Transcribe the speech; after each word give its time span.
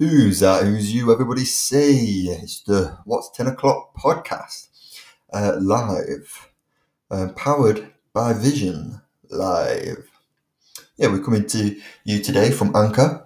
Who's 0.00 0.40
that? 0.40 0.64
Who's 0.64 0.92
you? 0.92 1.12
Everybody 1.12 1.44
say 1.44 1.92
it's 1.92 2.62
the 2.62 2.98
What's 3.04 3.30
10 3.30 3.46
O'Clock 3.46 3.94
podcast 3.96 4.66
uh, 5.32 5.56
live, 5.60 6.50
uh, 7.12 7.28
powered 7.36 7.92
by 8.12 8.32
Vision 8.32 9.00
Live. 9.30 10.10
Yeah, 10.96 11.12
we're 11.12 11.22
coming 11.22 11.46
to 11.46 11.80
you 12.02 12.20
today 12.20 12.50
from 12.50 12.74
Anchor. 12.74 13.24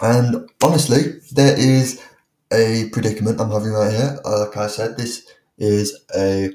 And 0.00 0.48
honestly, 0.64 1.20
there 1.30 1.58
is 1.58 2.02
a 2.50 2.88
predicament 2.94 3.38
I'm 3.38 3.50
having 3.50 3.72
right 3.72 3.92
here. 3.92 4.18
Uh, 4.24 4.46
like 4.46 4.56
I 4.56 4.68
said, 4.68 4.96
this 4.96 5.26
is 5.58 6.06
a 6.16 6.52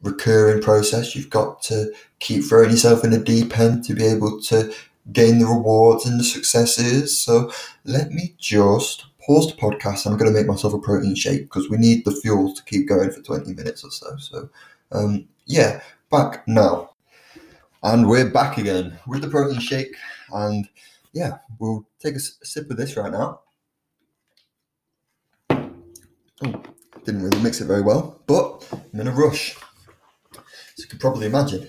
recurring 0.00 0.62
process. 0.62 1.16
You've 1.16 1.30
got 1.30 1.60
to 1.62 1.92
keep 2.20 2.44
throwing 2.44 2.70
yourself 2.70 3.02
in 3.02 3.10
the 3.10 3.18
deep 3.18 3.58
end 3.58 3.82
to 3.86 3.94
be 3.94 4.04
able 4.04 4.40
to 4.42 4.72
gain 5.12 5.38
the 5.38 5.46
rewards 5.46 6.06
and 6.06 6.18
the 6.18 6.24
successes. 6.24 7.18
So 7.18 7.52
let 7.84 8.10
me 8.10 8.34
just 8.38 9.06
pause 9.24 9.48
the 9.48 9.60
podcast. 9.60 10.06
I'm 10.06 10.16
going 10.16 10.32
to 10.32 10.36
make 10.36 10.46
myself 10.46 10.74
a 10.74 10.78
protein 10.78 11.14
shake 11.14 11.42
because 11.42 11.68
we 11.68 11.76
need 11.76 12.04
the 12.04 12.12
fuel 12.12 12.54
to 12.54 12.62
keep 12.64 12.88
going 12.88 13.10
for 13.10 13.20
20 13.20 13.52
minutes 13.54 13.84
or 13.84 13.90
so. 13.90 14.16
So, 14.16 14.48
um, 14.92 15.28
yeah, 15.46 15.80
back 16.10 16.46
now. 16.46 16.90
And 17.82 18.08
we're 18.08 18.30
back 18.30 18.58
again 18.58 18.98
with 19.06 19.22
the 19.22 19.28
protein 19.28 19.60
shake. 19.60 19.94
And 20.32 20.68
yeah, 21.12 21.38
we'll 21.58 21.86
take 22.00 22.16
a 22.16 22.20
sip 22.20 22.70
of 22.70 22.76
this 22.76 22.96
right 22.96 23.12
now. 23.12 23.40
Oh, 25.50 26.62
didn't 27.04 27.22
really 27.22 27.40
mix 27.40 27.60
it 27.60 27.66
very 27.66 27.82
well, 27.82 28.20
but 28.26 28.66
I'm 28.92 29.00
in 29.00 29.08
a 29.08 29.12
rush. 29.12 29.56
So 30.34 30.40
you 30.78 30.86
can 30.86 30.98
probably 30.98 31.26
imagine. 31.26 31.68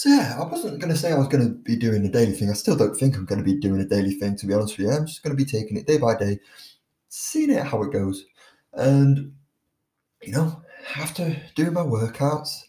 So 0.00 0.08
yeah, 0.08 0.38
I 0.40 0.46
wasn't 0.46 0.78
going 0.78 0.90
to 0.90 0.98
say 0.98 1.12
I 1.12 1.18
was 1.18 1.28
going 1.28 1.46
to 1.46 1.52
be 1.52 1.76
doing 1.76 2.06
a 2.06 2.08
daily 2.08 2.32
thing. 2.32 2.48
I 2.48 2.54
still 2.54 2.74
don't 2.74 2.96
think 2.96 3.16
I'm 3.16 3.26
going 3.26 3.38
to 3.38 3.44
be 3.44 3.60
doing 3.60 3.82
a 3.82 3.84
daily 3.84 4.12
thing, 4.14 4.34
to 4.36 4.46
be 4.46 4.54
honest 4.54 4.78
with 4.78 4.86
you. 4.86 4.92
I'm 4.94 5.04
just 5.04 5.22
going 5.22 5.36
to 5.36 5.44
be 5.44 5.44
taking 5.44 5.76
it 5.76 5.86
day 5.86 5.98
by 5.98 6.16
day, 6.16 6.38
seeing 7.10 7.50
it 7.50 7.66
how 7.66 7.82
it 7.82 7.92
goes, 7.92 8.24
and 8.72 9.34
you 10.22 10.32
know, 10.32 10.62
after 10.96 11.36
doing 11.54 11.74
my 11.74 11.82
workouts, 11.82 12.62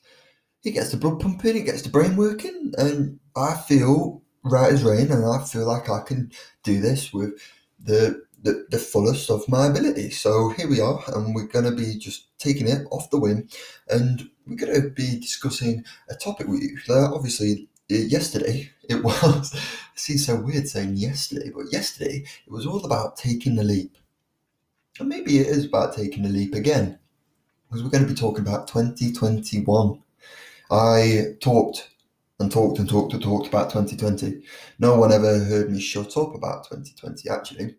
it 0.65 0.71
gets 0.71 0.91
the 0.91 0.97
blood 0.97 1.21
pumping, 1.21 1.55
it 1.55 1.63
gets 1.63 1.83
the 1.83 1.89
brain 1.89 2.17
working, 2.17 2.73
and 2.77 3.17
I 3.37 3.55
feel 3.55 4.21
right 4.43 4.73
as 4.73 4.83
rain, 4.83 5.09
and 5.09 5.25
I 5.25 5.41
feel 5.45 5.65
like 5.65 5.89
I 5.89 6.01
can 6.01 6.33
do 6.63 6.81
this 6.81 7.13
with 7.13 7.39
the 7.79 8.25
the, 8.43 8.65
the 8.71 8.77
fullest 8.77 9.29
of 9.29 9.47
my 9.47 9.67
ability. 9.67 10.09
So 10.09 10.49
here 10.49 10.67
we 10.67 10.81
are, 10.81 11.01
and 11.15 11.33
we're 11.33 11.47
going 11.47 11.63
to 11.63 11.71
be 11.71 11.97
just 11.97 12.37
taking 12.39 12.67
it 12.67 12.85
off 12.91 13.09
the 13.09 13.21
whim, 13.21 13.47
and 13.87 14.29
we're 14.51 14.67
going 14.67 14.81
to 14.81 14.89
be 14.89 15.19
discussing 15.19 15.83
a 16.09 16.15
topic 16.15 16.47
with 16.47 16.61
you. 16.61 16.77
Obviously, 16.89 17.69
uh, 17.91 17.95
yesterday 17.95 18.69
it 18.89 18.95
was. 19.03 19.53
it 19.53 19.59
seems 19.95 20.25
so 20.25 20.35
weird 20.35 20.67
saying 20.67 20.97
yesterday, 20.97 21.51
but 21.55 21.71
yesterday 21.71 22.23
it 22.45 22.51
was 22.51 22.65
all 22.65 22.83
about 22.85 23.17
taking 23.17 23.55
the 23.55 23.63
leap, 23.63 23.97
and 24.99 25.07
maybe 25.07 25.39
it 25.39 25.47
is 25.47 25.65
about 25.65 25.95
taking 25.95 26.23
the 26.23 26.29
leap 26.29 26.53
again, 26.53 26.99
because 27.69 27.83
we're 27.83 27.89
going 27.89 28.03
to 28.05 28.09
be 28.09 28.19
talking 28.19 28.45
about 28.45 28.67
2021. 28.67 30.01
I 30.69 31.35
talked 31.41 31.89
and 32.39 32.51
talked 32.51 32.79
and 32.79 32.89
talked 32.89 33.13
and 33.13 33.21
talked 33.21 33.47
about 33.47 33.69
2020. 33.69 34.41
No 34.79 34.97
one 34.97 35.11
ever 35.11 35.39
heard 35.39 35.71
me 35.71 35.79
shut 35.79 36.17
up 36.17 36.33
about 36.35 36.65
2020, 36.69 37.29
actually. 37.29 37.75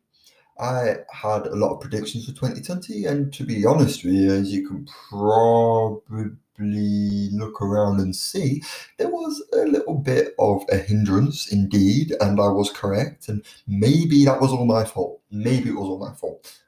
I 0.58 0.96
had 1.10 1.46
a 1.46 1.56
lot 1.56 1.74
of 1.74 1.80
predictions 1.80 2.26
for 2.26 2.32
2020, 2.32 3.06
and 3.06 3.32
to 3.32 3.44
be 3.44 3.66
honest 3.66 4.04
with 4.04 4.14
you, 4.14 4.30
as 4.30 4.52
you 4.52 4.66
can 4.68 4.86
probably 5.10 6.36
look 6.58 7.60
around 7.62 8.00
and 8.00 8.14
see, 8.14 8.62
there 8.98 9.08
was 9.08 9.42
a 9.52 9.64
little 9.64 9.94
bit 9.94 10.34
of 10.38 10.64
a 10.70 10.76
hindrance 10.76 11.52
indeed, 11.52 12.14
and 12.20 12.40
I 12.40 12.48
was 12.48 12.70
correct. 12.70 13.28
And 13.28 13.44
maybe 13.66 14.24
that 14.24 14.40
was 14.40 14.52
all 14.52 14.66
my 14.66 14.84
fault. 14.84 15.20
Maybe 15.30 15.70
it 15.70 15.76
was 15.76 15.88
all 15.88 15.98
my 15.98 16.14
fault. 16.14 16.60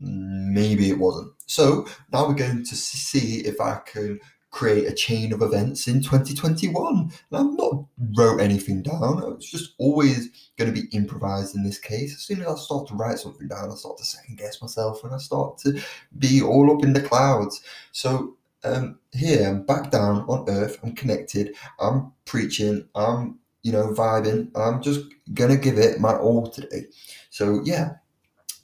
Maybe 0.00 0.90
it 0.90 0.98
wasn't. 0.98 1.32
So 1.46 1.86
now 2.12 2.26
we're 2.26 2.34
going 2.34 2.64
to 2.64 2.76
see 2.76 3.40
if 3.40 3.60
I 3.60 3.80
can 3.86 4.18
create 4.50 4.88
a 4.88 4.94
chain 4.94 5.32
of 5.32 5.42
events 5.42 5.86
in 5.86 6.02
2021. 6.02 6.94
And 6.96 7.10
I've 7.32 7.56
not 7.56 7.84
wrote 8.16 8.40
anything 8.40 8.82
down. 8.82 9.22
It's 9.36 9.50
just 9.50 9.74
always 9.78 10.28
going 10.58 10.74
to 10.74 10.80
be 10.80 10.88
improvised 10.96 11.54
in 11.54 11.62
this 11.62 11.78
case. 11.78 12.14
As 12.14 12.22
soon 12.22 12.40
as 12.40 12.48
I 12.48 12.54
start 12.56 12.88
to 12.88 12.94
write 12.94 13.18
something 13.18 13.46
down, 13.46 13.70
I 13.70 13.74
start 13.74 13.98
to 13.98 14.04
second 14.04 14.38
guess 14.38 14.60
myself 14.60 15.04
and 15.04 15.14
I 15.14 15.18
start 15.18 15.58
to 15.58 15.80
be 16.18 16.42
all 16.42 16.74
up 16.74 16.82
in 16.82 16.94
the 16.94 17.02
clouds. 17.02 17.62
So 17.92 18.36
um, 18.64 18.98
here 19.12 19.48
I'm 19.48 19.64
back 19.64 19.90
down 19.90 20.24
on 20.28 20.48
earth. 20.48 20.78
I'm 20.82 20.94
connected. 20.94 21.54
I'm 21.78 22.12
preaching. 22.24 22.88
I'm 22.94 23.38
you 23.62 23.72
know 23.72 23.92
vibing. 23.92 24.50
I'm 24.56 24.82
just 24.82 25.00
gonna 25.34 25.56
give 25.56 25.78
it 25.78 26.00
my 26.00 26.14
all 26.14 26.48
today. 26.48 26.86
So 27.30 27.60
yeah, 27.64 27.94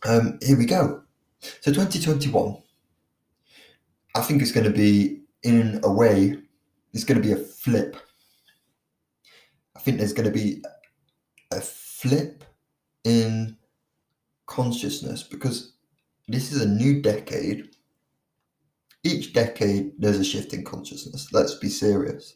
um, 0.04 0.38
here 0.42 0.58
we 0.58 0.66
go. 0.66 1.02
So 1.60 1.72
2021. 1.72 2.62
I 4.14 4.22
think 4.22 4.40
it's 4.40 4.52
to 4.64 4.70
be 4.70 5.20
in 5.42 5.78
a 5.84 5.92
way, 5.92 6.38
it's 6.94 7.04
to 7.20 7.26
be 7.26 7.32
a 7.32 7.36
flip. 7.36 7.96
I 9.76 9.80
think 9.80 9.98
there's 9.98 10.14
to 10.24 10.30
be 10.30 10.62
a 11.52 11.60
flip 11.60 12.44
in 13.04 13.58
consciousness 14.46 15.22
because 15.22 15.74
this 16.28 16.50
is 16.50 16.62
a 16.62 16.68
new 16.68 17.02
decade. 17.02 17.75
Each 19.06 19.32
decade, 19.32 19.92
there's 19.98 20.18
a 20.18 20.24
shift 20.24 20.52
in 20.52 20.64
consciousness. 20.64 21.32
Let's 21.32 21.54
be 21.54 21.68
serious. 21.68 22.34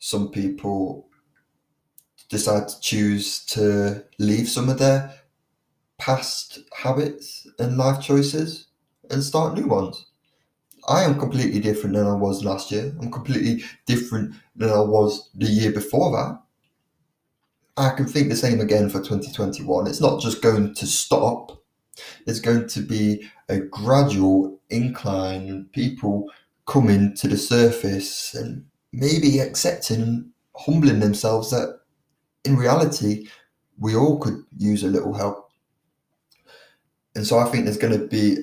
Some 0.00 0.32
people 0.32 1.08
decide 2.28 2.66
to 2.66 2.80
choose 2.80 3.44
to 3.46 4.04
leave 4.18 4.48
some 4.48 4.68
of 4.68 4.80
their 4.80 5.14
past 5.98 6.58
habits 6.76 7.46
and 7.60 7.76
life 7.76 8.02
choices 8.02 8.66
and 9.10 9.22
start 9.22 9.54
new 9.54 9.68
ones. 9.68 10.06
I 10.88 11.04
am 11.04 11.20
completely 11.20 11.60
different 11.60 11.94
than 11.94 12.08
I 12.08 12.14
was 12.14 12.44
last 12.44 12.72
year. 12.72 12.92
I'm 13.00 13.12
completely 13.12 13.62
different 13.86 14.34
than 14.56 14.70
I 14.70 14.80
was 14.80 15.30
the 15.36 15.46
year 15.46 15.70
before 15.70 16.10
that. 16.16 16.42
I 17.76 17.94
can 17.94 18.06
think 18.06 18.28
the 18.28 18.34
same 18.34 18.60
again 18.60 18.88
for 18.88 18.98
2021. 18.98 19.86
It's 19.86 20.00
not 20.00 20.20
just 20.20 20.42
going 20.42 20.74
to 20.74 20.86
stop. 20.86 21.61
There's 22.24 22.40
going 22.40 22.68
to 22.68 22.80
be 22.80 23.28
a 23.48 23.58
gradual 23.58 24.60
incline 24.70 25.48
and 25.48 25.72
people 25.72 26.30
coming 26.66 27.14
to 27.16 27.28
the 27.28 27.36
surface 27.36 28.34
and 28.34 28.64
maybe 28.92 29.38
accepting 29.40 30.02
and 30.02 30.30
humbling 30.56 31.00
themselves 31.00 31.50
that 31.50 31.80
in 32.44 32.56
reality 32.56 33.28
we 33.78 33.96
all 33.96 34.18
could 34.18 34.44
use 34.56 34.82
a 34.82 34.88
little 34.88 35.14
help. 35.14 35.50
And 37.14 37.26
so 37.26 37.38
I 37.38 37.44
think 37.44 37.64
there's 37.64 37.78
going 37.78 37.98
to 37.98 38.06
be 38.06 38.38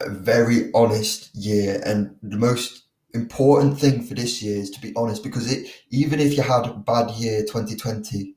a 0.00 0.10
very 0.10 0.70
honest 0.74 1.34
year. 1.34 1.80
And 1.84 2.16
the 2.22 2.36
most 2.36 2.84
important 3.12 3.78
thing 3.78 4.02
for 4.02 4.14
this 4.14 4.42
year 4.42 4.58
is 4.58 4.70
to 4.70 4.80
be 4.80 4.92
honest 4.96 5.22
because 5.22 5.50
it 5.50 5.68
even 5.90 6.20
if 6.20 6.36
you 6.36 6.42
had 6.42 6.66
a 6.66 6.74
bad 6.74 7.10
year 7.12 7.42
2020, 7.42 8.34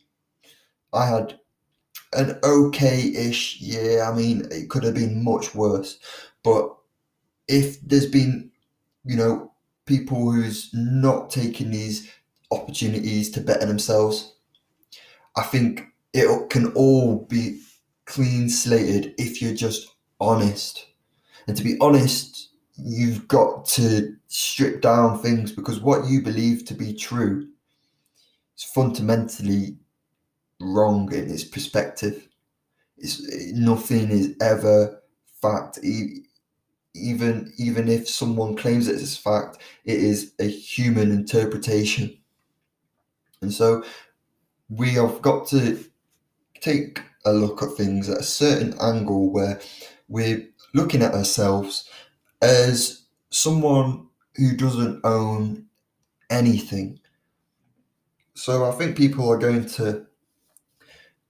I 0.94 1.06
had 1.08 1.40
an 2.14 2.40
okay-ish 2.44 3.60
year. 3.62 4.04
I 4.04 4.16
mean, 4.16 4.48
it 4.52 4.70
could 4.70 4.84
have 4.84 4.96
been 4.96 5.24
much 5.24 5.54
worse. 5.54 6.00
But 6.44 6.74
if 7.48 7.82
there's 7.82 8.10
been, 8.10 8.52
you 9.06 9.16
know, 9.16 9.52
people 9.86 10.32
who's 10.32 10.70
not 10.74 11.30
taking 11.30 11.72
these 11.72 12.12
opportunities 12.52 13.30
to 13.32 13.42
better 13.42 13.66
themselves, 13.66 14.36
I 15.36 15.44
think 15.44 15.84
it 16.14 16.50
can 16.50 16.72
all 16.74 17.26
be 17.30 17.62
clean 18.06 18.50
slated 18.50 19.14
if 19.18 19.42
you're 19.42 19.54
just 19.54 19.88
honest. 20.20 20.88
And 21.48 21.56
to 21.56 21.64
be 21.64 21.78
honest, 21.80 22.50
you've 22.78 23.28
got 23.28 23.66
to 23.66 24.16
strip 24.28 24.82
down 24.82 25.20
things 25.20 25.52
because 25.52 25.80
what 25.80 26.08
you 26.08 26.22
believe 26.22 26.66
to 26.66 26.74
be 26.74 26.94
true 26.94 27.48
is 28.58 28.64
fundamentally 28.64 29.78
wrong 30.60 31.12
in 31.14 31.30
its 31.30 31.44
perspective. 31.44 32.28
It's, 32.98 33.22
nothing 33.54 34.10
is 34.10 34.36
ever 34.42 35.02
fact. 35.42 35.80
Even 35.84 37.54
even 37.58 37.88
if 37.88 38.10
someone 38.10 38.56
claims 38.56 38.88
it 38.88 38.96
as 38.96 39.16
fact, 39.16 39.60
it 39.86 40.00
is 40.00 40.34
a 40.40 40.48
human 40.48 41.12
interpretation. 41.12 42.18
And 43.42 43.54
so 43.54 43.84
we 44.70 44.94
have 44.94 45.22
got 45.22 45.48
to 45.50 45.84
take 46.60 47.02
a 47.24 47.32
look 47.32 47.62
at 47.62 47.74
things 47.74 48.10
at 48.10 48.18
a 48.18 48.24
certain 48.24 48.74
angle 48.82 49.32
where 49.32 49.60
we're 50.08 50.48
looking 50.74 51.04
at 51.04 51.14
ourselves 51.14 51.88
as 52.42 53.04
someone 53.30 54.08
who 54.36 54.56
doesn't 54.56 55.02
own 55.04 55.66
anything. 56.32 57.00
So 58.34 58.66
I 58.66 58.72
think 58.72 58.98
people 58.98 59.30
are 59.30 59.38
going 59.38 59.68
to 59.70 60.07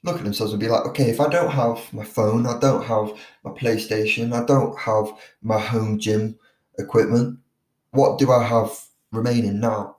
look 0.08 0.18
at 0.18 0.24
themselves 0.24 0.54
and 0.54 0.60
be 0.60 0.68
like, 0.68 0.86
okay, 0.88 1.10
if 1.10 1.20
I 1.22 1.30
don't 1.30 1.52
have 1.52 1.94
my 1.94 2.04
phone, 2.04 2.48
I 2.48 2.58
don't 2.60 2.84
have 2.86 3.12
my 3.44 3.52
PlayStation, 3.52 4.34
I 4.34 4.46
don't 4.46 4.78
have 4.80 5.12
my 5.42 5.60
home 5.60 6.00
gym 6.00 6.40
equipment, 6.80 7.40
what 7.92 8.18
do 8.18 8.32
I 8.32 8.44
have 8.44 8.72
remaining 9.12 9.60
now? 9.60 9.98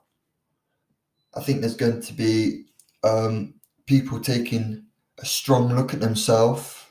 I 1.34 1.42
think 1.42 1.60
there's 1.60 1.76
going 1.76 2.00
to 2.00 2.12
be 2.12 2.64
um, 3.04 3.54
people 3.86 4.20
taking 4.20 4.84
a 5.18 5.26
strong 5.26 5.74
look 5.74 5.94
at 5.94 6.00
themselves 6.00 6.84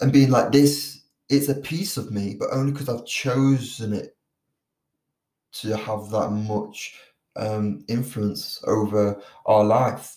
and 0.00 0.12
being 0.12 0.30
like 0.30 0.52
this 0.52 1.02
it's 1.28 1.48
a 1.48 1.54
piece 1.54 1.96
of 1.96 2.10
me 2.10 2.34
but 2.38 2.48
only 2.52 2.72
because 2.72 2.88
i've 2.88 3.06
chosen 3.06 3.92
it 3.92 4.16
to 5.52 5.76
have 5.76 6.10
that 6.10 6.30
much 6.30 6.94
um, 7.36 7.84
influence 7.88 8.62
over 8.66 9.20
our 9.46 9.64
life 9.64 10.16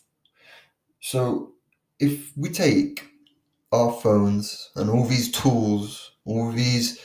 so 1.00 1.54
if 2.02 2.36
we 2.38 2.50
take 2.50 3.06
our 3.72 3.92
phones 3.92 4.72
and 4.76 4.90
all 4.90 5.06
these 5.06 5.32
tools 5.32 6.12
all 6.26 6.52
these 6.52 7.00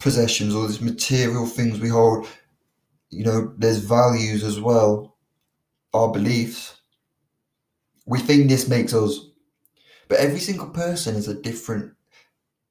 possessions 0.00 0.54
all 0.54 0.66
these 0.66 0.80
material 0.80 1.46
things 1.46 1.78
we 1.80 1.88
hold 1.88 2.26
you 3.10 3.24
know 3.24 3.54
there's 3.58 3.78
values 3.78 4.42
as 4.42 4.60
well 4.60 5.16
our 5.94 6.10
beliefs 6.10 6.80
we 8.06 8.18
think 8.18 8.48
this 8.48 8.68
makes 8.68 8.94
us 8.94 9.28
but 10.08 10.18
every 10.18 10.40
single 10.40 10.70
person 10.70 11.14
is 11.14 11.28
a 11.28 11.40
different 11.40 11.92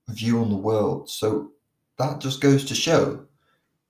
view 0.10 0.42
on 0.42 0.50
the 0.50 0.58
world. 0.58 1.10
So 1.10 1.52
that 1.98 2.20
just 2.20 2.42
goes 2.42 2.66
to 2.66 2.76
show 2.76 3.26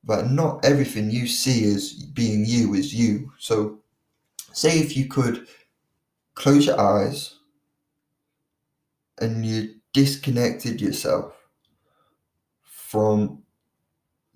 that 0.04 0.30
not 0.30 0.64
everything 0.64 1.10
you 1.10 1.28
see 1.28 1.74
as 1.74 1.94
being 1.94 2.46
you 2.46 2.74
is 2.74 2.94
you. 2.94 3.32
So, 3.40 3.80
say 4.54 4.80
if 4.80 4.96
you 4.96 5.08
could 5.08 5.48
close 6.36 6.66
your 6.66 6.80
eyes 6.80 7.37
and 9.20 9.46
you 9.46 9.76
disconnected 9.94 10.82
yourself 10.82 11.34
from 12.64 13.42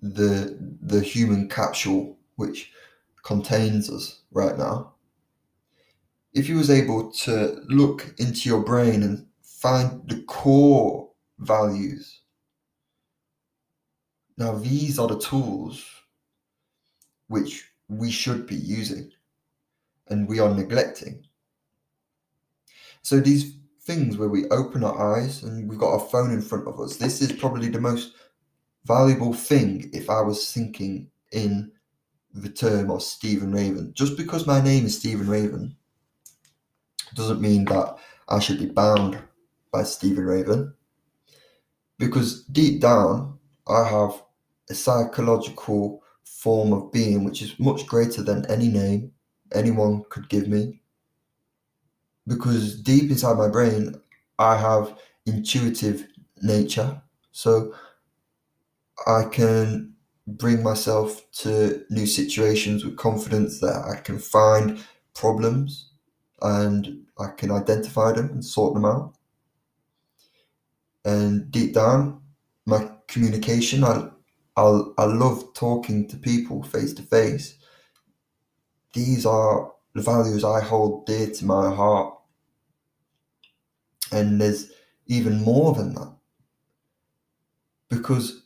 the 0.00 0.58
the 0.82 1.00
human 1.00 1.48
capsule 1.48 2.18
which 2.36 2.72
contains 3.22 3.88
us 3.90 4.22
right 4.32 4.58
now 4.58 4.92
if 6.34 6.48
you 6.48 6.56
was 6.56 6.70
able 6.70 7.12
to 7.12 7.62
look 7.68 8.12
into 8.18 8.48
your 8.48 8.64
brain 8.64 9.02
and 9.02 9.26
find 9.42 10.08
the 10.08 10.22
core 10.22 11.08
values 11.38 12.22
now 14.36 14.56
these 14.56 14.98
are 14.98 15.06
the 15.06 15.18
tools 15.20 15.84
which 17.28 17.70
we 17.88 18.10
should 18.10 18.46
be 18.46 18.56
using 18.56 19.10
and 20.08 20.28
we 20.28 20.38
are 20.38 20.54
neglecting. 20.54 21.24
So 23.02 23.20
these 23.20 23.54
things 23.84 24.16
where 24.16 24.28
we 24.28 24.48
open 24.48 24.84
our 24.84 25.16
eyes 25.16 25.42
and 25.42 25.68
we've 25.68 25.78
got 25.78 25.92
our 25.92 26.08
phone 26.08 26.32
in 26.32 26.42
front 26.42 26.66
of 26.66 26.78
us 26.80 26.96
this 26.96 27.20
is 27.20 27.32
probably 27.32 27.68
the 27.68 27.80
most 27.80 28.14
valuable 28.84 29.32
thing 29.32 29.90
if 29.92 30.08
i 30.08 30.20
was 30.20 30.52
thinking 30.52 31.08
in 31.32 31.70
the 32.34 32.48
term 32.48 32.90
of 32.90 33.02
stephen 33.02 33.52
raven 33.52 33.92
just 33.94 34.16
because 34.16 34.46
my 34.46 34.60
name 34.60 34.84
is 34.86 34.98
stephen 34.98 35.28
raven 35.28 35.76
doesn't 37.14 37.40
mean 37.40 37.64
that 37.66 37.96
I 38.28 38.38
should 38.38 38.58
be 38.58 38.66
bound 38.66 39.18
by 39.70 39.82
Stephen 39.82 40.24
Raven. 40.24 40.74
Because 41.98 42.44
deep 42.44 42.80
down, 42.80 43.38
I 43.68 43.84
have 43.84 44.22
a 44.70 44.74
psychological 44.74 46.02
form 46.24 46.72
of 46.72 46.92
being 46.92 47.24
which 47.24 47.42
is 47.42 47.58
much 47.58 47.86
greater 47.86 48.22
than 48.22 48.46
any 48.50 48.68
name 48.68 49.12
anyone 49.52 50.04
could 50.08 50.28
give 50.28 50.48
me. 50.48 50.80
Because 52.26 52.80
deep 52.80 53.10
inside 53.10 53.36
my 53.36 53.48
brain, 53.48 53.94
I 54.38 54.56
have 54.56 54.98
intuitive 55.26 56.06
nature. 56.40 57.02
So 57.32 57.74
I 59.06 59.24
can 59.24 59.94
bring 60.26 60.62
myself 60.62 61.30
to 61.32 61.84
new 61.90 62.06
situations 62.06 62.84
with 62.84 62.96
confidence 62.96 63.60
that 63.60 63.84
I 63.84 64.00
can 64.00 64.18
find 64.18 64.78
problems 65.14 65.90
and 66.40 67.04
I 67.18 67.28
can 67.36 67.50
identify 67.50 68.12
them 68.12 68.30
and 68.30 68.44
sort 68.44 68.74
them 68.74 68.84
out. 68.84 69.14
And 71.04 71.50
deep 71.50 71.74
down, 71.74 72.22
my 72.66 72.88
communication, 73.08 73.82
I, 73.82 74.08
I, 74.56 74.82
I 74.98 75.04
love 75.04 75.52
talking 75.54 76.08
to 76.08 76.16
people 76.16 76.62
face 76.62 76.92
to 76.94 77.02
face. 77.02 77.56
These 78.94 79.26
are 79.26 79.72
the 79.94 80.02
values 80.02 80.44
I 80.44 80.60
hold 80.60 81.06
dear 81.06 81.30
to 81.30 81.44
my 81.44 81.74
heart. 81.74 82.14
And 84.10 84.40
there's 84.40 84.70
even 85.06 85.42
more 85.42 85.74
than 85.74 85.94
that. 85.94 86.14
Because 87.88 88.42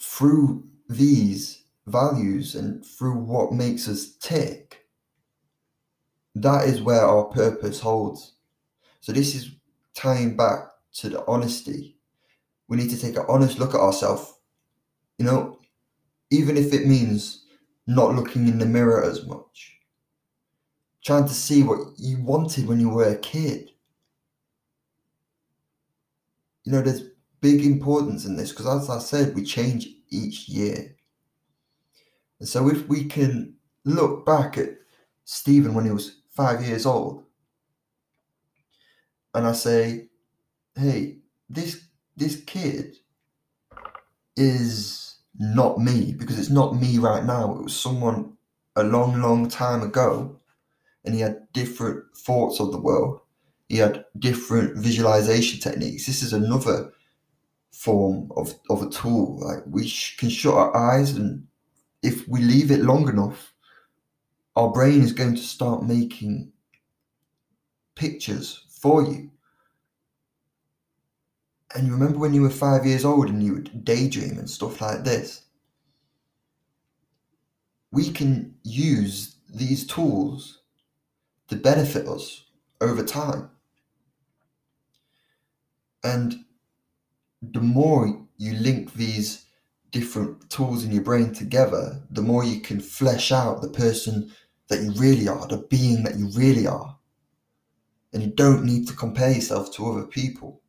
through 0.00 0.64
these 0.88 1.64
values 1.86 2.54
and 2.54 2.84
through 2.84 3.18
what 3.18 3.52
makes 3.52 3.88
us 3.88 4.16
tick, 4.20 4.86
that 6.34 6.66
is 6.68 6.82
where 6.82 7.02
our 7.02 7.24
purpose 7.24 7.80
holds. 7.80 8.32
So 9.00 9.12
this 9.12 9.34
is 9.34 9.50
tying 9.94 10.36
back 10.36 10.60
to 10.94 11.08
the 11.08 11.24
honesty. 11.26 11.96
We 12.68 12.76
need 12.76 12.90
to 12.90 13.00
take 13.00 13.16
an 13.16 13.26
honest 13.28 13.58
look 13.58 13.74
at 13.74 13.80
ourselves. 13.80 14.34
You 15.18 15.26
know, 15.26 15.58
even 16.30 16.56
if 16.56 16.72
it 16.72 16.86
means 16.86 17.44
not 17.86 18.14
looking 18.14 18.48
in 18.48 18.58
the 18.58 18.66
mirror 18.66 19.04
as 19.04 19.26
much. 19.26 19.73
Trying 21.04 21.26
to 21.26 21.34
see 21.34 21.62
what 21.62 21.78
you 21.98 22.22
wanted 22.22 22.66
when 22.66 22.80
you 22.80 22.88
were 22.88 23.08
a 23.10 23.18
kid. 23.18 23.70
You 26.64 26.72
know, 26.72 26.80
there's 26.80 27.02
big 27.40 27.64
importance 27.64 28.24
in 28.24 28.36
this 28.36 28.50
because, 28.50 28.66
as 28.66 28.88
I 28.88 28.98
said, 28.98 29.34
we 29.34 29.44
change 29.44 29.86
each 30.10 30.48
year. 30.48 30.96
And 32.40 32.48
so, 32.48 32.68
if 32.70 32.88
we 32.88 33.04
can 33.04 33.54
look 33.84 34.24
back 34.24 34.56
at 34.56 34.70
Stephen 35.24 35.74
when 35.74 35.84
he 35.84 35.90
was 35.90 36.22
five 36.30 36.64
years 36.64 36.86
old 36.86 37.24
and 39.34 39.46
I 39.46 39.52
say, 39.52 40.08
hey, 40.74 41.18
this 41.50 41.84
this 42.16 42.42
kid 42.44 42.96
is 44.36 45.16
not 45.38 45.78
me 45.78 46.14
because 46.16 46.38
it's 46.38 46.50
not 46.50 46.76
me 46.76 46.98
right 46.98 47.24
now. 47.24 47.56
It 47.56 47.64
was 47.64 47.76
someone 47.76 48.36
a 48.76 48.84
long, 48.84 49.20
long 49.20 49.48
time 49.48 49.82
ago, 49.82 50.40
and 51.04 51.14
he 51.14 51.20
had 51.20 51.52
different 51.52 52.04
thoughts 52.16 52.60
of 52.60 52.72
the 52.72 52.80
world. 52.80 53.20
He 53.68 53.76
had 53.78 54.04
different 54.18 54.76
visualization 54.78 55.60
techniques. 55.60 56.06
This 56.06 56.22
is 56.22 56.32
another 56.32 56.92
form 57.72 58.30
of, 58.36 58.54
of 58.70 58.82
a 58.82 58.90
tool. 58.90 59.38
Like 59.40 59.64
we 59.66 59.86
sh- 59.86 60.16
can 60.16 60.28
shut 60.28 60.54
our 60.54 60.74
eyes, 60.76 61.12
and 61.12 61.46
if 62.02 62.26
we 62.28 62.40
leave 62.40 62.70
it 62.70 62.80
long 62.80 63.08
enough, 63.08 63.52
our 64.56 64.70
brain 64.70 65.02
is 65.02 65.12
going 65.12 65.34
to 65.34 65.42
start 65.42 65.82
making 65.82 66.52
pictures 67.94 68.64
for 68.80 69.02
you. 69.02 69.30
And 71.74 71.86
you 71.86 71.92
remember 71.92 72.18
when 72.18 72.34
you 72.34 72.42
were 72.42 72.50
five 72.50 72.86
years 72.86 73.04
old 73.04 73.28
and 73.28 73.42
you 73.42 73.54
would 73.54 73.84
daydream 73.84 74.38
and 74.38 74.48
stuff 74.48 74.80
like 74.80 75.02
this? 75.02 75.42
We 77.90 78.10
can 78.10 78.54
use 78.62 79.36
these 79.52 79.86
tools 79.86 80.60
to 81.48 81.56
benefit 81.56 82.08
us 82.08 82.44
over 82.80 83.04
time. 83.04 83.50
And 86.02 86.44
the 87.42 87.60
more 87.60 88.26
you 88.36 88.54
link 88.54 88.94
these 88.94 89.46
different 89.90 90.50
tools 90.50 90.84
in 90.84 90.90
your 90.90 91.02
brain 91.02 91.32
together, 91.32 92.02
the 92.10 92.22
more 92.22 92.44
you 92.44 92.60
can 92.60 92.80
flesh 92.80 93.32
out 93.32 93.62
the 93.62 93.68
person 93.68 94.30
that 94.68 94.82
you 94.82 94.92
really 94.92 95.28
are, 95.28 95.46
the 95.46 95.58
being 95.70 96.02
that 96.04 96.16
you 96.16 96.28
really 96.34 96.66
are. 96.66 96.96
And 98.12 98.22
you 98.22 98.30
don't 98.30 98.64
need 98.64 98.86
to 98.88 98.94
compare 98.94 99.30
yourself 99.30 99.72
to 99.74 99.90
other 99.90 100.06
people 100.06 100.60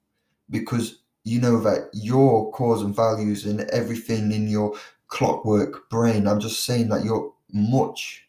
because 0.49 0.99
you 1.23 1.39
know 1.41 1.59
that 1.61 1.89
your 1.93 2.51
cause 2.51 2.83
and 2.83 2.95
values 2.95 3.45
and 3.45 3.61
everything 3.71 4.31
in 4.31 4.47
your 4.47 4.75
clockwork 5.07 5.89
brain, 5.89 6.27
I'm 6.27 6.39
just 6.39 6.63
saying 6.63 6.89
that 6.89 7.03
you're 7.03 7.33
much, 7.51 8.24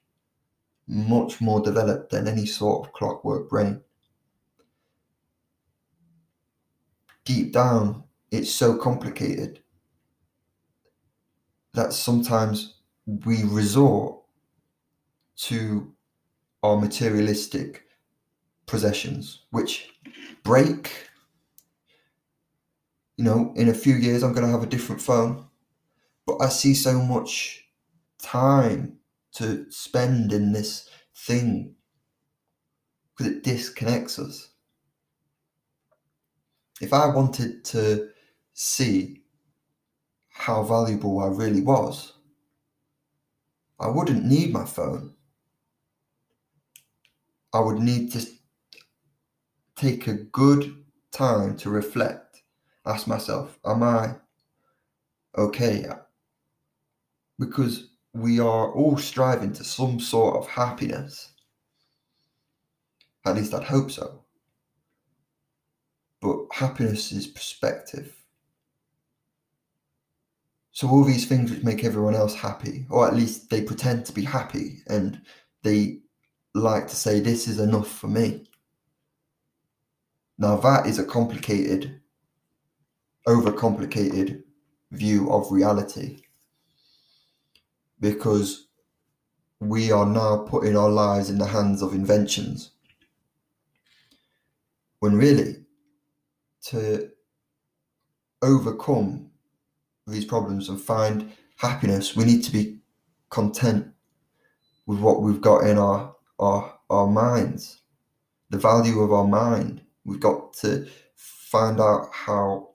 much 0.88 1.40
more 1.40 1.60
developed 1.60 2.10
than 2.10 2.28
any 2.28 2.46
sort 2.46 2.86
of 2.86 2.92
clockwork 2.92 3.48
brain. 3.48 3.80
Deep 7.24 7.52
down, 7.52 8.04
it's 8.30 8.52
so 8.52 8.76
complicated 8.76 9.60
that 11.74 11.92
sometimes 11.92 12.74
we 13.06 13.42
resort 13.44 14.20
to 15.36 15.92
our 16.62 16.80
materialistic 16.80 17.84
possessions, 18.66 19.42
which 19.50 19.90
break. 20.42 21.08
You 23.16 23.24
know, 23.24 23.52
in 23.56 23.68
a 23.68 23.74
few 23.74 23.94
years, 23.94 24.22
I'm 24.22 24.32
going 24.32 24.46
to 24.46 24.52
have 24.52 24.62
a 24.62 24.66
different 24.66 25.00
phone, 25.00 25.46
but 26.26 26.36
I 26.38 26.48
see 26.48 26.74
so 26.74 27.00
much 27.00 27.64
time 28.18 28.98
to 29.36 29.66
spend 29.70 30.32
in 30.32 30.52
this 30.52 30.88
thing 31.14 31.74
because 33.16 33.32
it 33.32 33.44
disconnects 33.44 34.18
us. 34.18 34.50
If 36.80 36.92
I 36.92 37.06
wanted 37.06 37.64
to 37.66 38.10
see 38.52 39.22
how 40.28 40.62
valuable 40.62 41.20
I 41.20 41.28
really 41.28 41.62
was, 41.62 42.12
I 43.80 43.88
wouldn't 43.88 44.24
need 44.24 44.52
my 44.52 44.64
phone. 44.64 45.14
I 47.52 47.60
would 47.60 47.78
need 47.78 48.12
to 48.12 48.26
take 49.76 50.06
a 50.06 50.14
good 50.14 50.84
time 51.12 51.56
to 51.58 51.70
reflect 51.70 52.26
ask 52.86 53.06
myself, 53.06 53.58
am 53.64 53.82
I 53.82 54.14
okay? 55.36 55.84
Because 57.38 57.88
we 58.16 58.40
are 58.40 58.72
all 58.72 58.96
striving 58.96 59.52
to 59.52 59.64
some 59.64 60.00
sort 60.00 60.36
of 60.36 60.48
happiness. 60.48 61.32
At 63.26 63.36
least 63.36 63.52
I'd 63.52 63.64
hope 63.64 63.90
so. 63.90 64.22
But 66.22 66.36
happiness 66.52 67.12
is 67.12 67.26
perspective. 67.26 68.14
So 70.72 70.88
all 70.88 71.04
these 71.04 71.26
things 71.26 71.50
which 71.50 71.62
make 71.62 71.84
everyone 71.84 72.14
else 72.14 72.34
happy, 72.34 72.86
or 72.90 73.06
at 73.06 73.16
least 73.16 73.50
they 73.50 73.62
pretend 73.62 74.06
to 74.06 74.12
be 74.12 74.24
happy 74.24 74.82
and 74.88 75.20
they 75.62 76.00
like 76.54 76.88
to 76.88 76.96
say 76.96 77.20
this 77.20 77.48
is 77.48 77.58
enough 77.58 77.88
for 77.88 78.08
me. 78.08 78.46
Now 80.38 80.56
that 80.56 80.86
is 80.86 80.98
a 80.98 81.04
complicated, 81.04 82.00
overcomplicated 83.26 84.42
view 84.92 85.30
of 85.30 85.50
reality 85.50 86.25
because 88.00 88.66
we 89.60 89.90
are 89.90 90.06
now 90.06 90.44
putting 90.48 90.76
our 90.76 90.90
lives 90.90 91.30
in 91.30 91.38
the 91.38 91.46
hands 91.46 91.82
of 91.82 91.92
inventions. 91.92 92.72
When 94.98 95.16
really, 95.16 95.64
to 96.64 97.10
overcome 98.42 99.30
these 100.06 100.24
problems 100.24 100.68
and 100.68 100.80
find 100.80 101.32
happiness, 101.56 102.16
we 102.16 102.24
need 102.24 102.42
to 102.44 102.52
be 102.52 102.78
content 103.30 103.88
with 104.86 105.00
what 105.00 105.22
we've 105.22 105.40
got 105.40 105.64
in 105.64 105.78
our 105.78 106.14
our 106.38 106.78
our 106.90 107.06
minds, 107.06 107.80
the 108.50 108.58
value 108.58 109.00
of 109.00 109.12
our 109.12 109.26
mind. 109.26 109.82
We've 110.04 110.20
got 110.20 110.52
to 110.54 110.86
find 111.14 111.80
out 111.80 112.10
how 112.12 112.70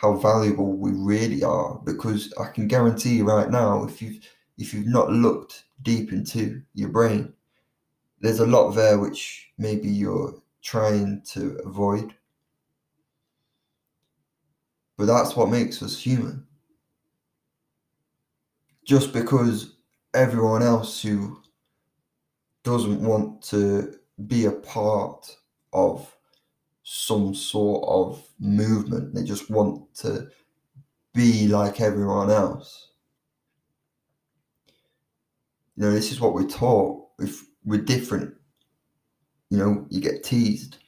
how 0.00 0.14
valuable 0.14 0.72
we 0.76 0.92
really 0.92 1.42
are 1.42 1.80
because 1.84 2.32
I 2.40 2.46
can 2.46 2.68
guarantee 2.68 3.16
you 3.16 3.24
right 3.24 3.50
now 3.50 3.84
if 3.84 4.00
you've 4.00 4.18
if 4.58 4.72
you've 4.72 4.86
not 4.86 5.10
looked 5.10 5.64
deep 5.82 6.12
into 6.12 6.62
your 6.74 6.88
brain 6.88 7.32
there's 8.20 8.40
a 8.40 8.46
lot 8.46 8.72
there 8.72 8.98
which 8.98 9.48
maybe 9.58 9.88
you're 9.88 10.34
trying 10.62 11.22
to 11.22 11.58
avoid. 11.64 12.14
But 14.96 15.06
that's 15.06 15.34
what 15.34 15.48
makes 15.48 15.82
us 15.82 15.98
human. 15.98 16.46
Just 18.84 19.12
because 19.12 19.76
everyone 20.12 20.62
else 20.62 21.00
who 21.00 21.40
doesn't 22.62 23.00
want 23.00 23.42
to 23.42 23.94
be 24.26 24.44
a 24.44 24.52
part 24.52 25.34
of 25.72 26.14
some 26.92 27.32
sort 27.36 27.84
of 27.86 28.20
movement. 28.40 29.14
They 29.14 29.22
just 29.22 29.48
want 29.48 29.94
to 29.98 30.26
be 31.14 31.46
like 31.46 31.80
everyone 31.80 32.32
else. 32.32 32.88
You 35.76 35.84
know, 35.84 35.92
this 35.92 36.10
is 36.10 36.20
what 36.20 36.34
we're 36.34 36.48
taught. 36.48 37.06
If 37.20 37.46
we're 37.64 37.80
different, 37.80 38.34
you 39.50 39.58
know, 39.58 39.86
you 39.88 40.00
get 40.00 40.24
teased. 40.24 40.78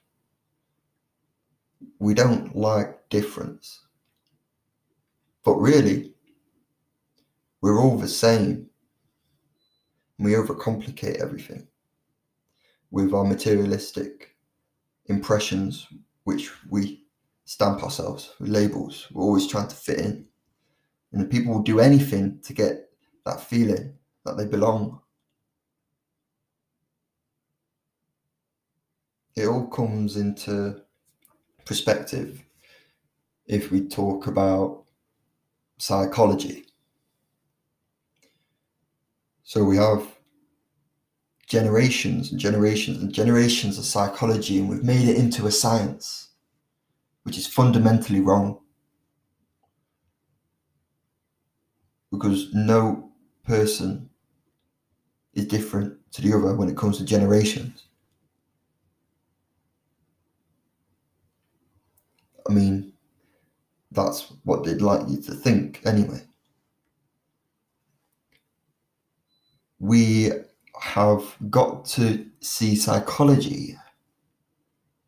We 2.00 2.14
don't 2.14 2.56
like 2.56 3.08
difference. 3.08 3.86
But 5.44 5.54
really, 5.54 6.14
we're 7.60 7.80
all 7.80 7.96
the 7.96 8.08
same. 8.08 8.66
We 10.18 10.32
overcomplicate 10.32 11.22
everything 11.22 11.68
with 12.90 13.14
our 13.14 13.24
materialistic 13.24 14.31
impressions 15.06 15.88
which 16.24 16.50
we 16.68 17.04
stamp 17.44 17.82
ourselves 17.82 18.34
with 18.38 18.50
labels. 18.50 19.08
We're 19.12 19.24
always 19.24 19.46
trying 19.46 19.68
to 19.68 19.74
fit 19.74 19.98
in. 19.98 20.26
And 21.12 21.30
people 21.30 21.52
will 21.52 21.62
do 21.62 21.80
anything 21.80 22.40
to 22.44 22.52
get 22.52 22.90
that 23.26 23.40
feeling 23.40 23.94
that 24.24 24.36
they 24.36 24.46
belong. 24.46 25.00
It 29.36 29.46
all 29.46 29.66
comes 29.66 30.16
into 30.16 30.82
perspective 31.64 32.42
if 33.46 33.70
we 33.70 33.88
talk 33.88 34.26
about 34.26 34.84
psychology. 35.78 36.66
So 39.42 39.64
we 39.64 39.76
have 39.76 40.06
generations 41.52 42.32
and 42.32 42.40
generations 42.40 43.02
and 43.02 43.12
generations 43.12 43.76
of 43.76 43.84
psychology, 43.84 44.58
and 44.58 44.70
we've 44.70 44.82
made 44.82 45.06
it 45.06 45.18
into 45.18 45.46
a 45.46 45.50
science, 45.50 46.30
which 47.24 47.36
is 47.36 47.46
fundamentally 47.46 48.20
wrong. 48.20 48.58
Because 52.10 52.48
no 52.54 53.10
person 53.44 54.08
is 55.34 55.46
different 55.46 55.98
to 56.12 56.22
the 56.22 56.32
other 56.32 56.54
when 56.56 56.70
it 56.70 56.76
comes 56.76 56.96
to 56.96 57.04
generations. 57.04 57.84
I 62.48 62.52
mean, 62.54 62.94
that's 63.90 64.32
what 64.44 64.64
they'd 64.64 64.80
like 64.80 65.06
you 65.06 65.20
to 65.20 65.34
think 65.34 65.82
anyway. 65.84 66.22
We 69.78 70.32
have 70.82 71.36
got 71.48 71.84
to 71.84 72.26
see 72.40 72.74
psychology 72.74 73.76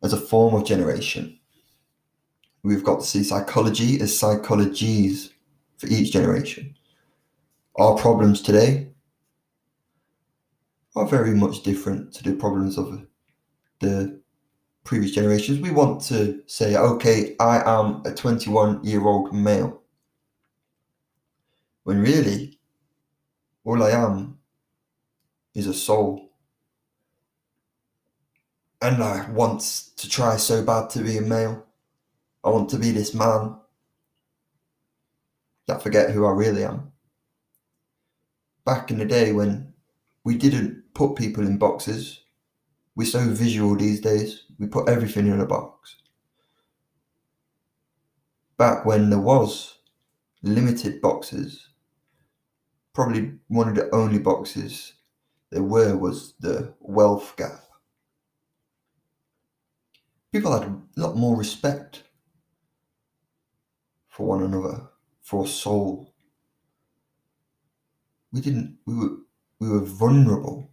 as 0.01 0.13
a 0.13 0.17
form 0.17 0.55
of 0.55 0.65
generation. 0.65 1.37
We've 2.63 2.83
got 2.83 3.01
to 3.01 3.05
see 3.05 3.23
psychology 3.23 3.99
as 3.99 4.17
psychologies 4.17 5.31
for 5.77 5.87
each 5.87 6.13
generation. 6.13 6.75
Our 7.75 7.97
problems 7.97 8.41
today 8.41 8.87
are 10.95 11.05
very 11.05 11.35
much 11.35 11.61
different 11.63 12.13
to 12.13 12.23
the 12.23 12.37
problems 12.37 12.77
of 12.77 13.05
the 13.81 14.21
previous 14.85 15.11
generations. 15.11 15.59
We 15.59 15.71
want 15.71 16.01
to 16.03 16.41
say, 16.47 16.77
okay, 16.77 17.35
I 17.41 17.61
am 17.69 18.01
a 18.05 18.13
21 18.13 18.81
year 18.85 19.05
old 19.05 19.35
male. 19.35 19.81
When 21.83 21.99
really, 21.99 22.59
all 23.65 23.83
I 23.83 23.89
am 23.91 24.39
is 25.55 25.67
a 25.67 25.73
soul. 25.73 26.29
And 28.81 29.01
I 29.01 29.27
want 29.31 29.61
to 29.97 30.09
try 30.09 30.37
so 30.37 30.63
bad 30.63 30.89
to 30.91 30.99
be 30.99 31.17
a 31.17 31.21
male. 31.21 31.65
I 32.43 32.49
want 32.49 32.69
to 32.69 32.77
be 32.77 32.91
this 32.91 33.15
man 33.15 33.55
that 35.65 35.81
forget 35.81 36.11
who 36.11 36.25
I 36.25 36.31
really 36.31 36.63
am. 36.63 36.91
Back 38.65 38.91
in 38.91 38.99
the 38.99 39.05
day 39.05 39.31
when 39.31 39.73
we 40.23 40.37
didn't 40.37 40.83
put 40.93 41.15
people 41.15 41.47
in 41.47 41.57
boxes, 41.57 42.21
we're 42.95 43.05
so 43.05 43.27
visual 43.29 43.75
these 43.75 44.01
days, 44.01 44.43
we 44.59 44.67
put 44.67 44.89
everything 44.89 45.27
in 45.27 45.39
a 45.39 45.45
box. 45.45 45.95
Back 48.57 48.85
when 48.85 49.09
there 49.09 49.19
was 49.19 49.79
limited 50.43 51.01
boxes, 51.01 51.69
probably 52.93 53.33
one 53.47 53.67
of 53.67 53.75
the 53.75 53.93
only 53.93 54.19
boxes 54.19 54.93
there 55.55 55.63
were 55.63 55.95
was 55.95 56.33
the 56.41 56.73
wealth 56.81 57.33
gap. 57.37 57.61
People 60.33 60.51
had 60.51 60.63
a 60.63 60.81
lot 60.97 61.15
more 61.15 61.37
respect 61.37 62.03
for 64.09 64.27
one 64.27 64.43
another, 64.43 64.89
for 65.21 65.45
a 65.45 65.47
soul. 65.47 66.13
We 68.33 68.41
didn't, 68.41 68.79
we 68.85 68.95
were, 68.95 69.15
we 69.59 69.69
were 69.69 69.79
vulnerable. 69.79 70.71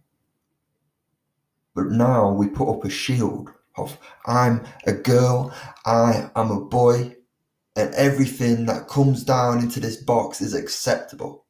But 1.73 1.85
now 1.85 2.33
we 2.33 2.49
put 2.49 2.69
up 2.69 2.83
a 2.83 2.89
shield 2.89 3.51
of 3.77 3.97
I'm 4.25 4.65
a 4.85 4.91
girl, 4.91 5.55
I 5.85 6.29
am 6.35 6.51
a 6.51 6.59
boy, 6.59 7.15
and 7.77 7.95
everything 7.95 8.65
that 8.65 8.89
comes 8.89 9.23
down 9.23 9.59
into 9.59 9.79
this 9.79 9.95
box 9.95 10.41
is 10.41 10.53
acceptable. 10.53 11.42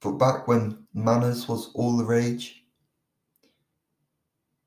But 0.00 0.12
back 0.12 0.48
when 0.48 0.86
manners 0.94 1.46
was 1.46 1.70
all 1.74 1.96
the 1.96 2.04
rage, 2.04 2.64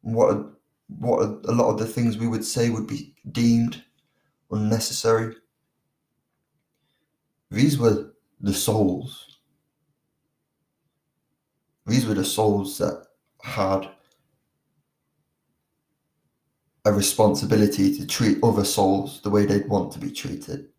what 0.02 0.54
what 1.00 1.22
a 1.46 1.52
lot 1.52 1.72
of 1.72 1.80
the 1.80 1.88
things 1.88 2.18
we 2.18 2.28
would 2.28 2.46
say 2.46 2.70
would 2.70 2.88
be 2.88 3.16
deemed 3.32 3.84
unnecessary. 4.52 5.36
These 7.50 7.78
were 7.78 8.14
the 8.42 8.54
souls. 8.54 9.40
These 11.86 12.06
were 12.06 12.14
the 12.14 12.26
souls 12.26 12.78
that 12.78 13.06
had 13.42 13.90
a 16.86 16.92
responsibility 16.92 17.98
to 17.98 18.06
treat 18.06 18.44
other 18.44 18.66
souls 18.66 19.22
the 19.22 19.30
way 19.30 19.46
they'd 19.46 19.70
want 19.70 19.92
to 19.94 20.00
be 20.00 20.12
treated. 20.12 20.70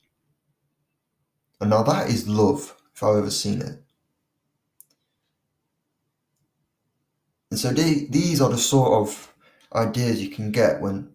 And 1.60 1.70
now 1.70 1.82
that 1.82 2.10
is 2.10 2.28
love, 2.28 2.76
if 2.94 3.02
I've 3.02 3.16
ever 3.16 3.30
seen 3.30 3.62
it. 3.62 3.83
And 7.54 7.60
so 7.60 7.70
they, 7.70 8.08
these 8.10 8.40
are 8.40 8.50
the 8.50 8.58
sort 8.58 9.00
of 9.00 9.32
ideas 9.72 10.20
you 10.20 10.28
can 10.28 10.50
get 10.50 10.80
when 10.80 11.10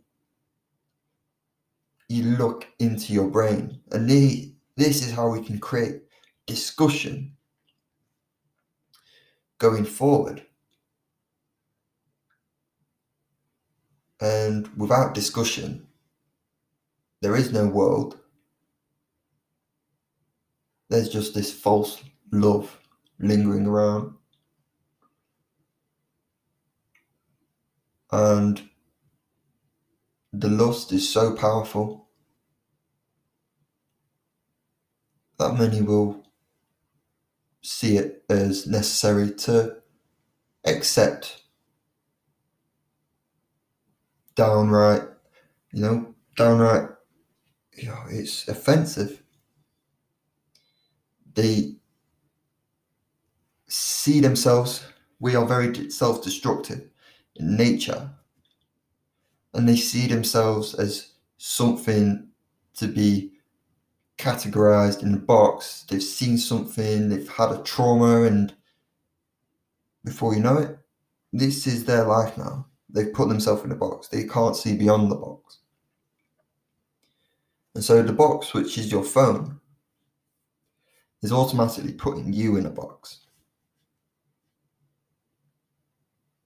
you 2.08 2.38
look 2.38 2.66
into 2.80 3.12
your 3.12 3.28
brain. 3.28 3.82
And 3.92 4.10
the, 4.10 4.54
this 4.78 5.06
is 5.06 5.12
how 5.12 5.28
we 5.28 5.44
can 5.44 5.60
create 5.60 6.04
discussion 6.46 7.36
going 9.58 9.84
forward. 9.84 10.46
And 14.22 14.70
without 14.78 15.14
discussion, 15.14 15.88
there 17.20 17.36
is 17.36 17.52
no 17.52 17.68
world. 17.68 18.18
There's 20.88 21.10
just 21.10 21.34
this 21.34 21.52
false 21.52 22.02
love 22.32 22.80
lingering 23.20 23.68
around. 23.68 24.14
And 28.12 28.70
the 30.34 30.50
lust 30.50 30.92
is 30.92 31.08
so 31.08 31.36
powerful 31.36 32.08
that 35.38 35.54
many 35.58 35.82
will 35.82 36.24
see 37.62 37.98
it 37.98 38.24
as 38.30 38.68
necessary 38.68 39.32
to 39.32 39.78
accept 40.66 41.44
downright, 44.36 45.04
you 45.72 45.82
know, 45.82 46.16
downright, 46.36 46.90
you 47.78 47.88
know, 47.88 48.04
it's 48.10 48.48
offensive. 48.48 49.22
They 51.34 51.76
see 53.68 54.20
themselves, 54.20 54.84
we 55.20 55.36
are 55.36 55.46
very 55.46 55.90
self 55.90 56.24
destructive 56.24 56.90
nature, 57.40 58.10
and 59.54 59.68
they 59.68 59.76
see 59.76 60.08
themselves 60.08 60.76
as 60.76 61.14
something 61.38 62.28
to 62.76 62.88
be 62.88 63.32
categorized 64.18 65.02
in 65.02 65.14
a 65.14 65.18
box. 65.18 65.86
They've 65.90 66.04
seen 66.04 66.38
something, 66.38 67.10
they've 67.10 67.30
had 67.30 67.52
a 67.52 67.64
trauma, 67.64 68.24
and 68.24 68.54
before 70.04 70.36
you 70.36 70.42
know 70.42 70.58
it, 70.58 70.78
this 71.32 71.68
is 71.68 71.86
their 71.86 72.04
life 72.04 72.38
now. 72.38 72.66
They've 72.90 73.14
put 73.14 73.30
themselves 73.30 73.64
in 73.64 73.72
a 73.72 73.76
box. 73.76 74.08
They 74.08 74.24
can't 74.24 74.56
see 74.56 74.76
beyond 74.76 75.12
the 75.12 75.16
box. 75.16 75.60
And 77.76 77.84
so 77.84 78.02
the 78.02 78.14
box, 78.14 78.54
which 78.54 78.78
is 78.78 78.92
your 78.92 79.04
phone, 79.04 79.60
is 81.22 81.32
automatically 81.32 81.94
putting 81.94 82.34
you 82.34 82.58
in 82.58 82.66
a 82.66 82.70
box. 82.70 83.20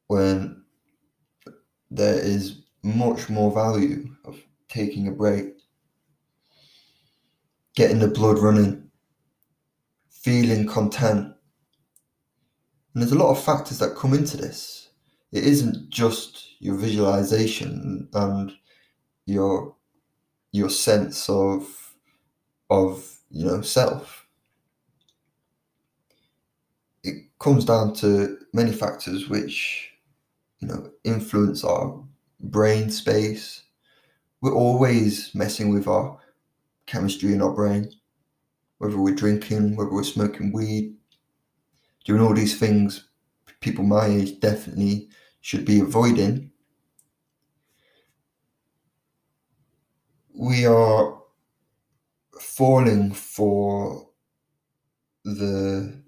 When 0.07 0.62
there 1.93 2.17
is 2.19 2.63
much 2.81 3.29
more 3.29 3.51
value 3.51 4.09
of 4.25 4.41
taking 4.67 5.07
a 5.07 5.11
break, 5.11 5.53
getting 7.75 7.99
the 7.99 8.07
blood 8.07 8.39
running, 8.39 8.89
feeling 10.09 10.67
content. 10.67 11.33
And 12.93 13.01
there's 13.01 13.11
a 13.11 13.17
lot 13.17 13.31
of 13.31 13.43
factors 13.43 13.77
that 13.79 13.95
come 13.95 14.13
into 14.13 14.37
this. 14.37 14.89
It 15.31 15.43
isn't 15.45 15.89
just 15.89 16.61
your 16.61 16.75
visualization 16.75 18.09
and 18.13 18.51
your 19.25 19.75
your 20.51 20.69
sense 20.69 21.27
of 21.29 21.95
of 22.69 23.17
you 23.29 23.45
know 23.45 23.61
self. 23.61 24.27
It 27.03 27.25
comes 27.39 27.65
down 27.65 27.93
to 27.95 28.37
many 28.53 28.71
factors 28.71 29.27
which 29.27 29.92
you 30.63 30.69
know 30.69 30.91
influence 31.03 31.63
our 31.65 32.01
brain 32.39 32.89
space. 32.89 33.63
We're 34.41 34.55
always 34.55 35.35
messing 35.35 35.73
with 35.73 35.87
our 35.87 36.17
chemistry 36.85 37.33
in 37.33 37.41
our 37.41 37.51
brain, 37.51 37.91
whether 38.77 38.97
we're 38.97 39.15
drinking, 39.15 39.75
whether 39.75 39.91
we're 39.91 40.03
smoking 40.03 40.53
weed, 40.53 40.95
doing 42.05 42.21
all 42.21 42.33
these 42.33 42.57
things 42.57 43.09
people 43.59 43.83
my 43.83 44.05
age 44.05 44.39
definitely 44.39 45.09
should 45.41 45.65
be 45.65 45.79
avoiding. 45.79 46.51
We 50.33 50.65
are 50.65 51.21
falling 52.39 53.13
for 53.13 54.09
the 55.23 56.03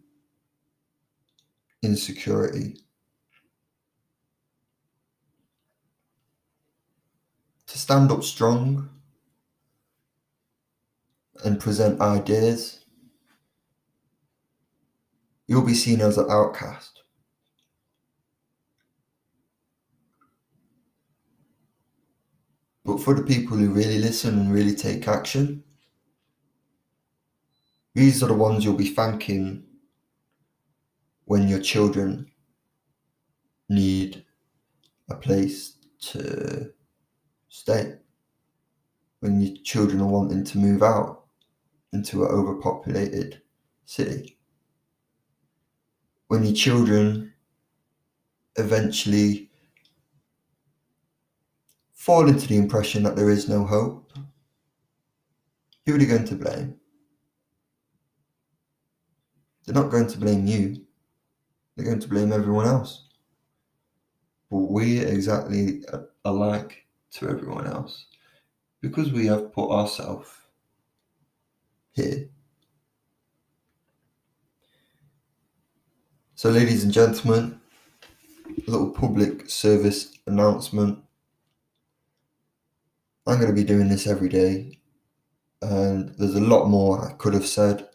insecurity 1.82 2.85
to 7.76 7.82
stand 7.82 8.10
up 8.10 8.24
strong 8.24 8.90
and 11.44 11.60
present 11.60 12.00
ideas, 12.00 12.86
you'll 15.46 15.66
be 15.66 15.74
seen 15.74 16.00
as 16.00 16.18
an 16.18 16.26
outcast. 16.30 17.02
But 22.86 23.02
for 23.02 23.14
the 23.14 23.24
people 23.24 23.58
who 23.58 23.74
really 23.74 24.00
listen 24.00 24.40
and 24.40 24.54
really 24.54 24.74
take 24.74 25.06
action, 25.10 25.62
these 27.94 28.24
are 28.24 28.28
the 28.28 28.34
ones 28.36 28.64
you'll 28.64 28.78
be 28.78 28.96
thanking 28.96 29.66
when 31.26 31.50
your 31.50 31.60
children 31.60 32.32
need 33.68 34.24
a 35.10 35.16
place 35.16 35.74
to 36.14 36.72
stay, 37.56 37.94
when 39.22 39.40
your 39.40 39.56
children 39.64 40.02
are 40.02 40.08
wanting 40.08 40.44
to 40.44 40.58
move 40.58 40.84
out 40.84 41.24
into 41.94 42.26
an 42.26 42.30
overpopulated 42.30 43.42
city. 43.86 44.38
When 46.28 46.44
your 46.44 46.54
children 46.54 47.34
eventually 48.58 49.50
fall 51.94 52.28
into 52.28 52.46
the 52.46 52.58
impression 52.58 53.04
that 53.04 53.16
there 53.16 53.30
is 53.30 53.48
no 53.48 53.64
hope, 53.64 54.12
who 55.86 55.96
are 55.96 55.98
they 55.98 56.06
going 56.06 56.26
to 56.26 56.36
blame? 56.36 56.76
They're 59.64 59.82
not 59.82 59.92
going 59.92 60.08
to 60.08 60.18
blame 60.18 60.46
you, 60.46 60.86
they're 61.76 61.86
going 61.86 62.02
to 62.02 62.10
blame 62.10 62.34
everyone 62.34 62.68
else. 62.68 63.08
But 64.52 64.58
we're 64.58 65.08
exactly 65.08 65.84
alike 66.26 66.85
to 67.16 67.30
everyone 67.30 67.68
else 67.68 68.06
because 68.82 69.12
we 69.12 69.26
have 69.26 69.54
put 69.54 69.70
ourselves 69.72 70.30
here. 71.92 72.30
So, 76.36 76.50
ladies 76.50 76.84
and 76.84 76.92
gentlemen, 76.92 77.62
a 78.68 78.72
little 78.72 78.92
public 78.92 79.50
service 79.50 80.18
announcement. 80.28 81.00
I'm 83.28 83.40
going 83.40 83.48
to 83.48 83.56
be 83.56 83.64
doing 83.64 83.90
this 83.90 84.06
every 84.06 84.30
day, 84.30 84.80
and 85.62 86.10
there's 86.18 86.36
a 86.36 86.42
lot 86.42 86.68
more 86.68 87.04
I 87.04 87.14
could 87.14 87.34
have 87.34 87.48
said, 87.48 87.88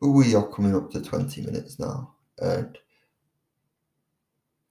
but 0.00 0.10
we 0.10 0.34
are 0.34 0.46
coming 0.46 0.76
up 0.76 0.90
to 0.92 1.02
20 1.02 1.42
minutes 1.42 1.78
now, 1.80 2.14
and 2.38 2.78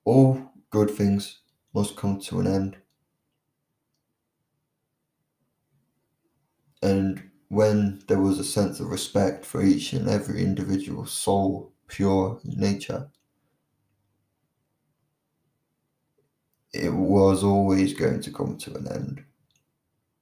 all 0.05 0.51
good 0.69 0.91
things 0.91 1.39
must 1.73 1.97
come 1.97 2.19
to 2.21 2.39
an 2.39 2.47
end. 2.47 2.77
And 6.83 7.31
when 7.47 8.03
there 8.07 8.19
was 8.19 8.39
a 8.39 8.43
sense 8.43 8.81
of 8.81 8.89
respect 8.89 9.45
for 9.45 9.63
each 9.63 9.93
and 9.93 10.09
every 10.09 10.43
individual 10.43 11.05
soul, 11.05 11.71
pure 11.87 12.41
nature, 12.43 13.09
it 16.73 16.93
was 16.93 17.41
always 17.41 17.93
going 17.93 18.19
to 18.21 18.31
come 18.31 18.57
to 18.57 18.75
an 18.75 18.87
end. 18.91 19.23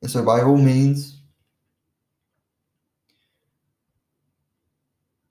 And 0.04 0.12
so, 0.12 0.24
by 0.24 0.41
all 0.41 0.58
means, 0.58 1.21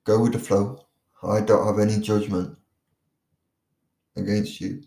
go 0.04 0.20
with 0.20 0.32
the 0.32 0.38
flow. 0.40 0.84
I 1.22 1.42
don't 1.42 1.66
have 1.66 1.78
any 1.78 2.00
judgment 2.00 2.58
against 4.16 4.60
you. 4.60 4.82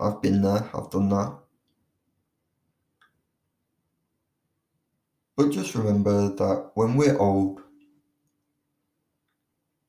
I've 0.00 0.20
been 0.20 0.42
there, 0.42 0.68
I've 0.74 0.90
done 0.90 1.08
that. 1.10 1.38
But 5.36 5.50
just 5.50 5.74
remember 5.74 6.34
that 6.34 6.70
when 6.74 6.96
we're 6.96 7.18
old 7.18 7.60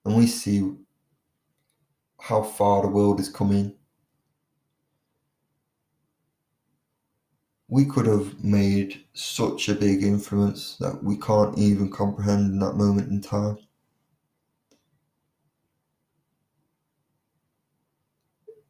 and 0.03 0.17
we 0.17 0.27
see 0.27 0.73
how 2.19 2.43
far 2.43 2.81
the 2.81 2.89
world 2.89 3.19
is 3.21 3.29
coming, 3.29 3.73
we 7.69 7.86
could 7.86 8.05
have 8.05 8.43
made 8.43 9.03
such 9.13 9.69
a 9.69 9.75
big 9.75 10.03
influence 10.03 10.77
that 10.79 11.03
we 11.03 11.17
can't 11.17 11.57
even 11.57 11.91
comprehend 11.91 12.51
in 12.51 12.60
that 12.60 12.75
moment 12.75 13.10
in 13.10 13.21
time. 13.21 13.57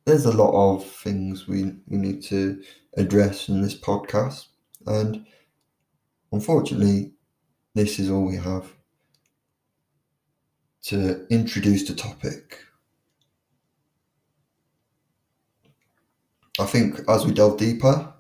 There's 0.06 0.26
a 0.26 0.32
lot 0.32 0.54
of 0.54 0.86
things 0.86 1.48
we, 1.48 1.74
we 1.88 1.98
need 1.98 2.24
to 2.24 2.62
address 2.98 3.50
in 3.50 3.62
this 3.62 3.80
podcast, 3.80 4.46
and 4.86 5.26
unfortunately, 6.32 7.13
this 7.74 8.00
is 8.00 8.10
all 8.10 8.26
we 8.26 8.38
have 8.38 8.74
to 10.84 11.26
introduce 11.30 11.88
the 11.88 11.94
topic. 11.94 12.60
I 16.60 16.66
think 16.66 17.00
as 17.08 17.26
we 17.26 17.34
delve 17.34 17.58
deeper, 17.58 18.13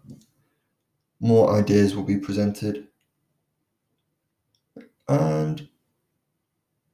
more 1.19 1.55
ideas 1.55 1.95
will 1.95 2.03
be 2.03 2.17
presented. 2.17 2.87
And 5.07 5.67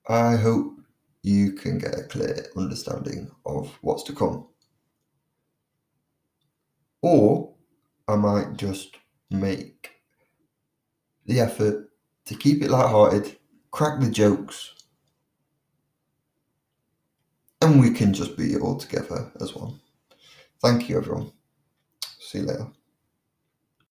I 0.08 0.36
hope 0.36 0.80
you 1.24 1.54
can 1.54 1.80
get 1.80 1.98
a 1.98 2.04
clear 2.04 2.46
understanding 2.56 3.32
of 3.46 3.78
what's 3.82 4.04
to 4.04 4.14
come. 4.14 4.48
Or 7.02 7.54
I 8.08 8.16
might 8.16 8.58
just 8.58 8.98
make 9.30 9.93
the 11.26 11.40
effort 11.40 11.90
to 12.26 12.36
keep 12.36 12.62
it 12.62 12.70
light-hearted, 12.70 13.38
crack 13.72 14.00
the 14.00 14.10
jokes, 14.10 14.74
and 17.62 17.80
we 17.80 17.92
can 17.92 18.14
just 18.14 18.38
be 18.38 18.56
all 18.58 18.78
together 18.78 19.32
as 19.40 19.56
one. 19.56 19.80
Thank 20.62 20.90
you, 20.90 20.98
everyone. 20.98 21.32
See 22.20 22.40
you 22.40 22.46
later. 22.46 22.68